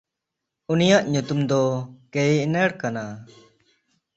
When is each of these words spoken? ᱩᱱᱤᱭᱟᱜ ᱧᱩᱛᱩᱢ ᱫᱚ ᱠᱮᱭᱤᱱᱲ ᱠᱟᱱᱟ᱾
ᱩᱱᱤᱭᱟᱜ 0.71 1.03
ᱧᱩᱛᱩᱢ 1.11 1.41
ᱫᱚ 1.49 1.61
ᱠᱮᱭᱤᱱᱲ 2.11 2.71
ᱠᱟᱱᱟ᱾ 2.81 3.03